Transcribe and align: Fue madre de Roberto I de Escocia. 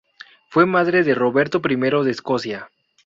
Fue 0.49 0.65
madre 0.65 1.03
de 1.03 1.13
Roberto 1.13 1.61
I 1.63 1.75
de 1.77 2.09
Escocia. 2.09 2.71